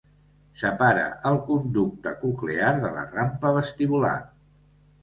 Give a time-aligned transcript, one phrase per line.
[0.61, 4.17] Separa el conducte coclear de la rampa vestibular.